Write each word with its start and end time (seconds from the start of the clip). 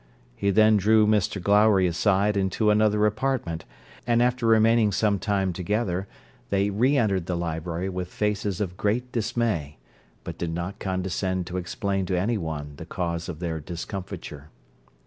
He 0.35 0.49
then 0.49 0.77
drew 0.77 1.05
Mr 1.05 1.39
Glowry 1.39 1.85
aside 1.85 2.35
into 2.35 2.71
another 2.71 3.05
apartment, 3.05 3.65
and 4.07 4.19
after 4.19 4.47
remaining 4.47 4.91
some 4.91 5.19
time 5.19 5.53
together, 5.53 6.07
they 6.49 6.71
re 6.71 6.97
entered 6.97 7.27
the 7.27 7.37
library 7.37 7.87
with 7.87 8.07
faces 8.07 8.59
of 8.59 8.77
great 8.77 9.11
dismay, 9.11 9.77
but 10.23 10.39
did 10.39 10.55
not 10.55 10.79
condescend 10.79 11.45
to 11.45 11.57
explain 11.57 12.07
to 12.07 12.17
any 12.19 12.39
one 12.39 12.77
the 12.77 12.85
cause 12.87 13.29
of 13.29 13.37
their 13.37 13.59
discomfiture. 13.59 14.49